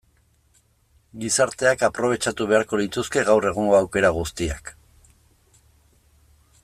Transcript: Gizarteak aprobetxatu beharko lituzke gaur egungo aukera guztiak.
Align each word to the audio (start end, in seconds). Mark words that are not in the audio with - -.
Gizarteak 1.23 1.83
aprobetxatu 1.87 2.47
beharko 2.53 2.79
lituzke 2.81 3.25
gaur 3.29 3.47
egungo 3.51 3.79
aukera 3.81 4.13
guztiak. 4.17 4.73